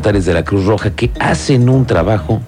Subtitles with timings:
[0.00, 2.40] de la Cruz Roja que hacen un trabajo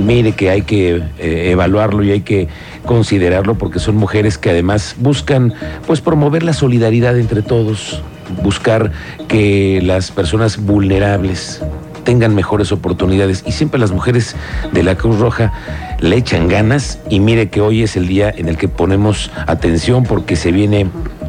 [0.00, 2.48] mire que hay que eh, evaluarlo y hay que
[2.86, 5.52] considerarlo porque son mujeres que además buscan
[5.86, 8.02] pues promover la solidaridad entre todos,
[8.42, 8.92] buscar
[9.28, 11.62] que las personas vulnerables
[12.04, 14.36] tengan mejores oportunidades y siempre las mujeres
[14.72, 15.52] de la Cruz Roja
[16.00, 20.04] le echan ganas y mire que hoy es el día en el que ponemos atención
[20.04, 20.86] porque se viene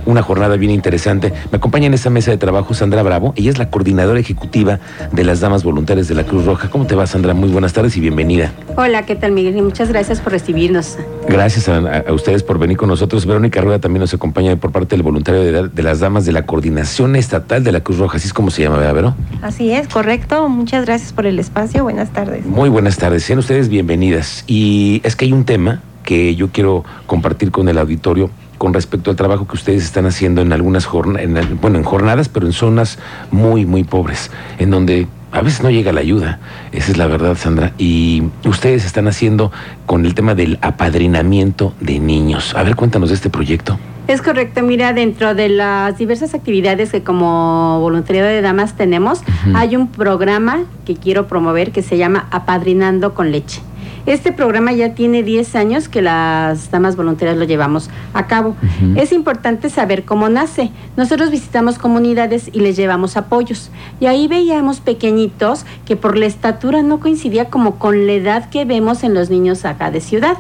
[0.07, 1.33] una jornada bien interesante.
[1.51, 3.33] Me acompaña en esta mesa de trabajo Sandra Bravo.
[3.35, 4.79] Ella es la coordinadora ejecutiva
[5.11, 6.69] de las Damas Voluntarias de la Cruz Roja.
[6.69, 7.33] ¿Cómo te va, Sandra?
[7.33, 8.53] Muy buenas tardes y bienvenida.
[8.77, 9.57] Hola, ¿qué tal, Miguel?
[9.57, 10.97] Y muchas gracias por recibirnos.
[11.27, 13.25] Gracias a, ustedes por venir con nosotros.
[13.25, 17.17] Verónica Rueda también nos acompaña por parte del voluntario de, las Damas de la Coordinación
[17.17, 18.17] Estatal de la Cruz Roja.
[18.17, 19.15] Así es como se llama, ¿verdad, Vero?
[19.41, 20.47] Así es, correcto.
[20.47, 21.83] Muchas gracias por el espacio.
[21.83, 22.45] Buenas tardes.
[22.45, 23.23] Muy buenas tardes.
[23.23, 24.45] Sean ustedes bienvenidas.
[24.47, 29.11] Y es que hay un tema que yo quiero compartir con el auditorio con respecto
[29.11, 32.99] al trabajo que ustedes están haciendo en algunas jornadas, bueno, en jornadas, pero en zonas
[33.31, 36.39] muy, muy pobres, en donde a veces no llega la ayuda.
[36.71, 37.73] Esa es la verdad, Sandra.
[37.77, 39.51] Y ustedes están haciendo
[39.85, 42.55] con el tema del apadrinamiento de niños.
[42.55, 43.77] A ver, cuéntanos de este proyecto.
[44.07, 49.19] Es correcto, mira, dentro de las diversas actividades que como voluntariado de damas tenemos,
[49.53, 53.61] hay un programa que quiero promover que se llama Apadrinando con leche.
[54.07, 58.55] Este programa ya tiene 10 años que las damas voluntarias lo llevamos a cabo.
[58.95, 60.71] Es importante saber cómo nace.
[60.95, 63.69] Nosotros visitamos comunidades y les llevamos apoyos.
[63.99, 68.63] Y ahí veíamos pequeñitos que por la estatura no coincidía como con la edad que
[68.63, 70.37] vemos en los niños acá de ciudad.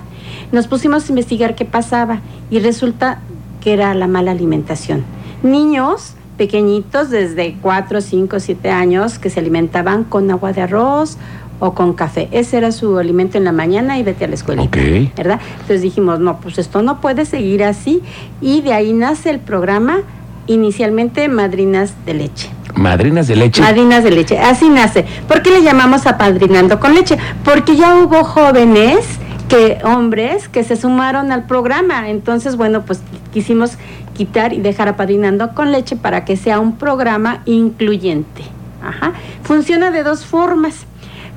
[0.53, 3.19] Nos pusimos a investigar qué pasaba y resulta
[3.59, 5.03] que era la mala alimentación.
[5.43, 11.17] Niños pequeñitos desde 4, 5, 7 años que se alimentaban con agua de arroz
[11.59, 12.27] o con café.
[12.31, 14.67] Ese era su alimento en la mañana y vete a la escuela.
[15.15, 15.39] ¿Verdad?
[15.53, 18.01] Entonces dijimos, no, pues esto no puede seguir así.
[18.41, 20.01] Y de ahí nace el programa,
[20.47, 22.49] inicialmente Madrinas de Leche.
[22.75, 23.61] Madrinas de leche.
[23.61, 25.05] Madrinas de leche, así nace.
[25.27, 27.17] ¿Por qué le llamamos apadrinando con leche?
[27.43, 28.99] Porque ya hubo jóvenes
[29.49, 32.09] que hombres que se sumaron al programa.
[32.09, 33.01] Entonces, bueno, pues
[33.33, 33.77] quisimos
[34.13, 38.43] quitar y dejar apadrinando con leche para que sea un programa incluyente.
[38.83, 39.13] Ajá.
[39.43, 40.86] Funciona de dos formas.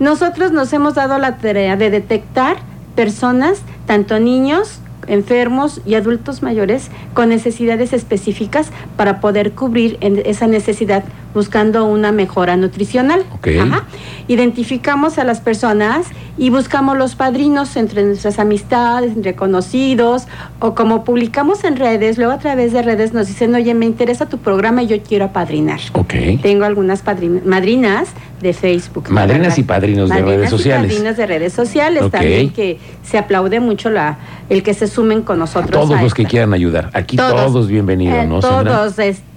[0.00, 2.56] Nosotros nos hemos dado la tarea de detectar
[2.96, 11.04] personas, tanto niños, enfermos y adultos mayores con necesidades específicas para poder cubrir esa necesidad
[11.34, 13.24] buscando una mejora nutricional.
[14.28, 16.06] Identificamos a las personas
[16.38, 20.24] y buscamos los padrinos entre nuestras amistades, entre conocidos,
[20.58, 24.26] o como publicamos en redes, luego a través de redes nos dicen, oye, me interesa
[24.26, 25.80] tu programa y yo quiero apadrinar.
[26.42, 27.02] Tengo algunas
[27.44, 28.08] madrinas
[28.41, 29.10] de Facebook.
[29.10, 30.92] Madrinas y padrinos de redes sociales.
[30.92, 34.18] Madrinas de redes sociales también, que se aplaude mucho la,
[34.48, 35.70] el que se sumen con nosotros.
[35.70, 36.91] Todos los que quieran ayudar.
[36.92, 38.41] Aquí todos, bienvenidos, eh, ¿no?
[38.41, 39.29] Todos, este,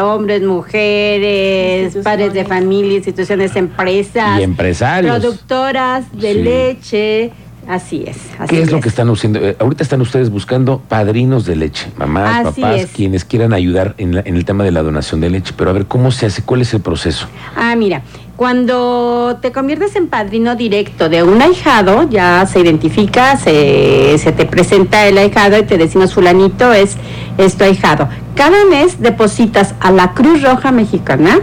[0.00, 4.40] hombres, mujeres, padres de familia, instituciones, empresas.
[4.40, 5.18] Y empresarios.
[5.18, 7.32] Productoras de leche.
[7.68, 8.16] Así es.
[8.48, 9.38] ¿Qué es, lo que están haciendo?
[9.38, 14.36] Eh, ahorita están ustedes buscando padrinos de leche, mamás, papás, quienes quieran ayudar en, en,
[14.36, 15.54] el tema de la donación de leche.
[15.56, 16.42] Pero a ver, ¿cómo se hace?
[16.42, 17.28] ¿Cuál es el proceso?
[17.56, 18.02] Ah, mira,
[18.36, 24.46] cuando te conviertes en padrino directo de un ahijado, ya se identifica, se, se te
[24.46, 26.96] presenta el ahijado y te decimos fulanito es,
[27.38, 28.08] es tu ahijado.
[28.34, 31.40] Cada mes depositas a la Cruz Roja Mexicana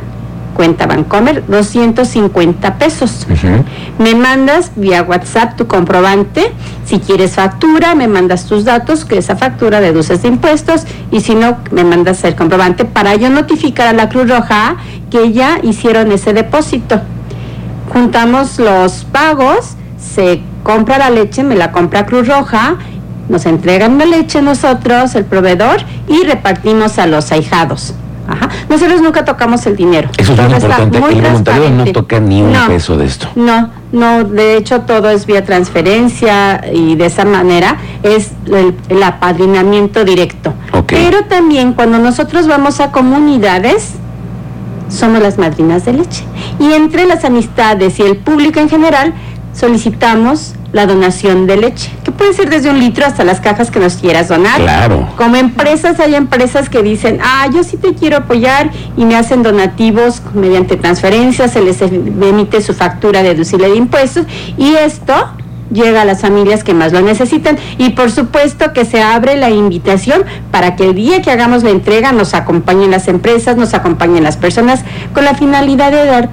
[0.60, 3.26] cuenta Bancomer 250 pesos.
[3.98, 6.52] Me mandas vía WhatsApp tu comprobante.
[6.84, 10.82] Si quieres factura, me mandas tus datos, que esa factura deduces de impuestos.
[11.12, 14.76] Y si no, me mandas el comprobante para yo notificar a la Cruz Roja
[15.10, 17.00] que ya hicieron ese depósito.
[17.94, 22.76] Juntamos los pagos, se compra la leche, me la compra Cruz Roja
[23.30, 25.78] nos entregan la leche nosotros, el proveedor,
[26.10, 27.94] y repartimos a los ahijados.
[28.70, 30.10] Nosotros nunca tocamos el dinero.
[30.18, 30.98] Eso es muy importante.
[30.98, 33.28] el voluntario no toca ni un peso de esto.
[33.36, 40.04] No, no, de hecho todo es vía transferencia y de esa manera es el, apadrinamiento
[40.04, 40.54] directo.
[40.88, 43.94] Pero también cuando nosotros vamos a comunidades,
[44.90, 46.24] somos las madrinas de leche.
[46.60, 49.14] Y entre las amistades y el público en general,
[49.54, 53.80] solicitamos la donación de leche, que puede ser desde un litro hasta las cajas que
[53.80, 54.62] nos quieras donar.
[54.62, 55.08] Claro.
[55.18, 59.44] Como empresas, hay empresas que dicen, ah, yo sí te quiero apoyar y me hacen
[59.44, 64.26] donativos mediante transferencia, se les emite su factura deducible de impuestos
[64.58, 65.14] y esto
[65.72, 69.50] llega a las familias que más lo necesitan y por supuesto que se abre la
[69.50, 74.24] invitación para que el día que hagamos la entrega nos acompañen las empresas, nos acompañen
[74.24, 74.84] las personas
[75.14, 76.30] con la finalidad de dar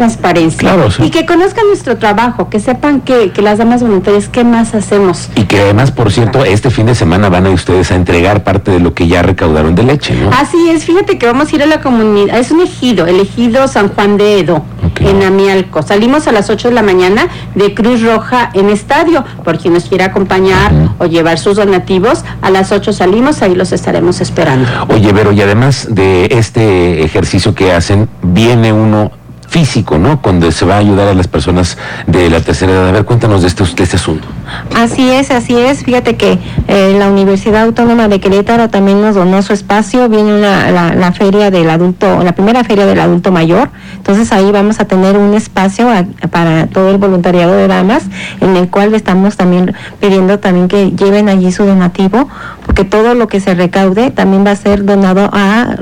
[0.00, 0.74] transparencia
[1.04, 5.28] y que conozcan nuestro trabajo, que sepan que, las damas voluntarias, ¿qué más hacemos?
[5.36, 8.70] Y que además, por cierto, este fin de semana van a ustedes a entregar parte
[8.70, 10.30] de lo que ya recaudaron de leche, ¿no?
[10.30, 13.68] Así es, fíjate que vamos a ir a la comunidad, es un ejido, el ejido
[13.68, 14.64] San Juan de Edo.
[14.90, 15.06] okay.
[15.08, 15.82] en Amialco.
[15.82, 19.84] Salimos a las 8 de la mañana de Cruz Roja en estadio, por quien nos
[19.84, 24.66] quiera acompañar o llevar sus donativos, a las 8 salimos, ahí los estaremos esperando.
[24.88, 29.10] Oye, Vero, y además de este ejercicio que hacen, viene uno
[29.50, 30.22] físico, ¿no?
[30.22, 31.76] Cuando se va a ayudar a las personas
[32.06, 32.88] de la tercera edad.
[32.88, 34.28] A ver, cuéntanos de este, de este asunto.
[34.76, 35.82] Así es, así es.
[35.82, 36.38] Fíjate que
[36.68, 40.08] eh, la Universidad Autónoma de Querétaro también nos donó su espacio.
[40.08, 43.70] Viene una, la, feria del adulto, la primera feria del adulto mayor.
[43.96, 45.88] Entonces ahí vamos a tener un espacio
[46.30, 48.04] para todo el voluntariado de damas,
[48.40, 52.28] en el cual estamos también pidiendo también que lleven allí su donativo,
[52.64, 55.74] porque todo lo que se recaude también va a ser donado a,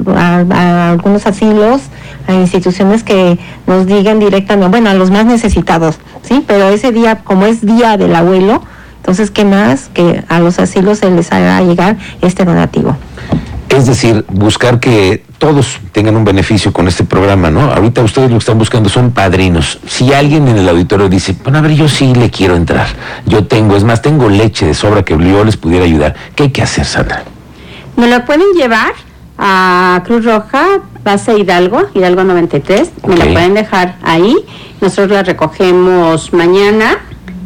[0.54, 1.82] a algunos asilos,
[2.28, 6.44] a instituciones que nos digan directamente, bueno, a los más necesitados, ¿sí?
[6.46, 8.62] Pero ese día, como es día del abuelo,
[8.98, 12.96] entonces, ¿qué más que a los asilos se les haga llegar este donativo?
[13.70, 17.72] Es decir, buscar que todos tengan un beneficio con este programa, ¿no?
[17.72, 19.78] Ahorita ustedes lo que están buscando son padrinos.
[19.86, 22.88] Si alguien en el auditorio dice, bueno, a ver, yo sí le quiero entrar,
[23.25, 26.50] yo tengo, es más, tengo leche de sobra que yo les pudiera ayudar, ¿qué hay
[26.50, 27.25] que hacer, Sandra?
[27.96, 28.92] Me lo pueden llevar
[29.38, 30.66] a Cruz Roja,
[31.08, 34.37] base Hidalgo, Hidalgo 93, me la pueden dejar ahí,
[34.82, 36.99] nosotros la recogemos mañana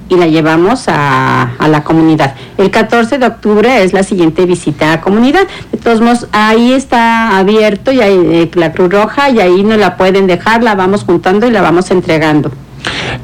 [0.09, 2.35] y la llevamos a, la comunidad.
[2.59, 5.47] El 14 de octubre es la siguiente visita a comunidad.
[5.71, 9.79] De todos modos, ahí está abierto y ahí, eh, la Cruz Roja y ahí nos
[9.79, 12.51] la pueden dejar, la vamos juntando y la vamos entregando.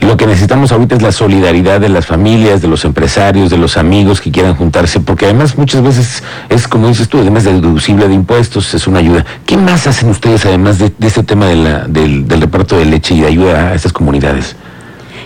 [0.01, 3.77] Lo que necesitamos ahorita es la solidaridad de las familias, de los empresarios, de los
[3.77, 8.09] amigos que quieran juntarse, porque además muchas veces es como dices tú, además de deducible
[8.09, 9.25] de impuestos, es una ayuda.
[9.47, 13.69] ¿Qué más hacen ustedes además de, este tema del, reparto de leche y de ayuda
[13.69, 14.57] a estas comunidades?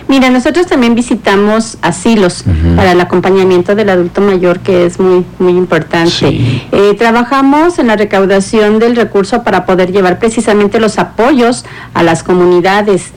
[0.07, 2.43] Mira, nosotros también visitamos asilos
[2.75, 6.27] para el acompañamiento del adulto mayor, que es muy, muy importante.
[6.71, 12.21] Eh, trabajamos en la recaudación del recurso para poder llevar precisamente los apoyos a las
[12.21, 13.13] comunidades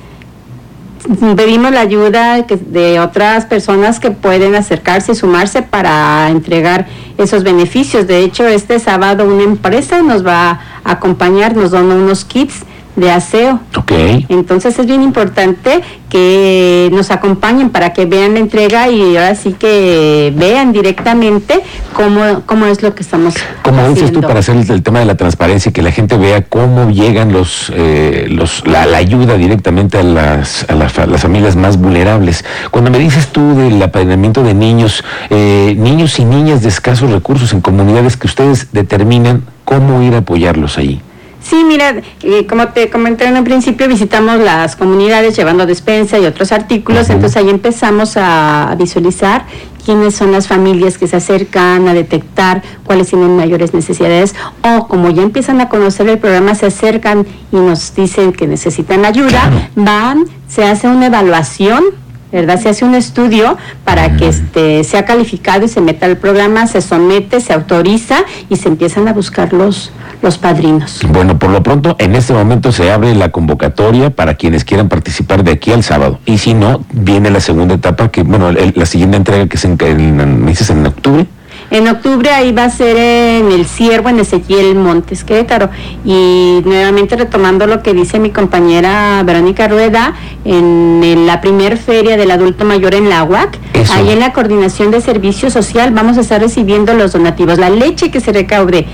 [1.36, 6.86] pedimos la ayuda de otras personas que pueden acercarse y sumarse para entregar
[7.18, 8.06] esos beneficios.
[8.06, 12.64] De hecho, este sábado una empresa nos va a acompañar, nos dona unos kits
[12.96, 13.60] de aseo.
[13.76, 13.92] Ok.
[14.28, 19.52] Entonces es bien importante que nos acompañen para que vean la entrega y ahora sí
[19.52, 21.60] que vean directamente
[21.94, 25.16] cómo, cómo es lo que estamos Como dices tú, para hacer el, tema de la
[25.16, 30.02] transparencia y que la gente vea cómo llegan los, eh, los la, ayuda directamente a
[30.02, 32.44] las, a, las familias más vulnerables.
[32.70, 37.52] Cuando me dices tú del apadrinamiento de niños, eh, niños y niñas de escasos recursos
[37.52, 41.02] en comunidades que ustedes determinan cómo ir a apoyarlos ahí.
[41.48, 46.26] Sí, mira, eh, como te comenté en un principio, visitamos las comunidades llevando despensa y
[46.26, 49.46] otros artículos, entonces ahí empezamos a, visualizar
[49.84, 55.10] quiénes son las familias que se acercan a detectar cuáles tienen mayores necesidades o como
[55.10, 60.24] ya empiezan a conocer el programa, se acercan y nos dicen que necesitan ayuda, van,
[60.48, 61.84] se hace una evaluación
[62.32, 62.60] ¿verdad?
[62.60, 66.80] Se hace un estudio para que este, sea calificado y se meta al programa, se
[66.80, 68.18] somete, se autoriza
[68.48, 69.92] y se empiezan a buscar los,
[70.22, 71.00] los padrinos.
[71.08, 75.44] Bueno, por lo pronto, en este momento se abre la convocatoria para quienes quieran participar
[75.44, 76.18] de aquí al sábado.
[76.26, 79.76] Y si no, viene la segunda etapa, que, bueno, la siguiente entrega que es en,
[79.80, 81.26] en, en octubre.
[81.70, 85.70] En octubre ahí va a ser en el Ciervo, en Ezequiel Montes, Querétaro.
[86.04, 90.14] Y nuevamente retomando lo que dice mi compañera Verónica Rueda,
[90.44, 93.58] en la primer feria del adulto mayor en la UAC,
[93.92, 97.58] ahí en la coordinación de servicio social vamos a estar recibiendo los donativos.
[97.58, 98.86] La leche que se recaude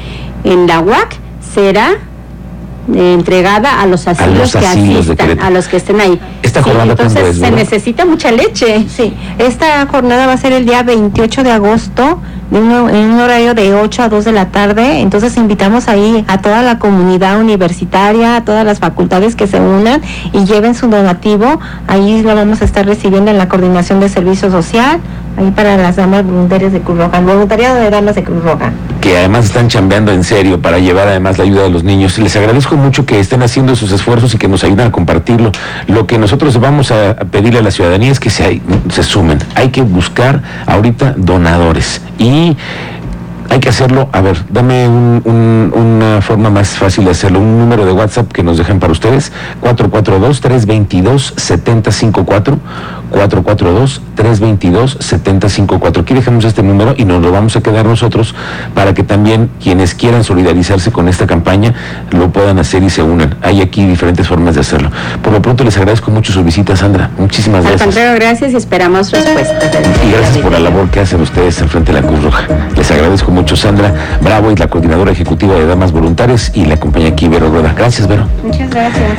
[0.45, 1.17] en la UAC
[1.55, 1.99] será
[2.95, 6.21] entregada a los asilos, que asistan, a los que estén ahí.
[6.43, 8.87] Esta jornada entonces se necesita mucha leche.
[8.89, 12.21] Sí, esta jornada va a ser el día 28 de agosto
[12.51, 15.01] en un horario de 8 a 2 de la tarde.
[15.01, 20.03] Entonces invitamos ahí a toda la comunidad universitaria, a todas las facultades que se unan
[20.33, 21.61] y lleven su donativo.
[21.87, 25.01] Ahí lo vamos a estar recibiendo en la coordinación de servicio social,
[25.39, 29.19] ahí para las damas voluntarias de Cruz Roja, voluntariado de damas de Cruz Roja que
[29.19, 32.17] además están chambeando en serio para llevar además la ayuda de los niños.
[32.19, 35.51] Les agradezco mucho que estén haciendo sus esfuerzos y que nos ayuden a compartirlo.
[35.89, 39.39] Lo que nosotros vamos a pedirle a la ciudadanía es que se, se sumen.
[39.57, 42.57] Hay que buscar ahorita donadores y
[43.51, 44.09] hay que hacerlo.
[44.13, 47.41] A ver, dame una forma más fácil de hacerlo.
[47.41, 49.33] Un número de WhatsApp que nos dejen para ustedes.
[49.63, 52.57] 442-322-7054.
[53.13, 56.01] 442-322-7054.
[56.01, 58.35] Aquí dejamos este número y nos lo vamos a quedar nosotros
[58.75, 61.75] para que también quienes quieran solidarizarse con esta campaña
[62.11, 63.37] lo puedan hacer y se unan.
[63.43, 64.91] Hay aquí diferentes formas de hacerlo.
[65.23, 67.11] Por lo pronto les agradezco mucho su visita, Sandra.
[67.19, 67.83] Muchísimas gracias.
[67.83, 69.53] Al contrario, gracias y esperamos respuestas.
[70.05, 72.47] Y gracias por la labor que hacen ustedes al frente de la Cruz Roja.
[72.77, 77.11] Les agradezco mucho, Sandra Bravo, y la coordinadora ejecutiva de Damas Voluntarias y la compañía
[77.11, 77.75] aquí, Vero Rueda.
[77.77, 78.27] Gracias, Vero.
[78.43, 79.19] Muchas gracias.